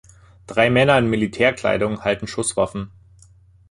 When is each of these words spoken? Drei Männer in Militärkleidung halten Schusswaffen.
Drei 0.47 0.71
Männer 0.71 0.97
in 0.97 1.11
Militärkleidung 1.11 2.03
halten 2.03 2.25
Schusswaffen. 2.25 2.89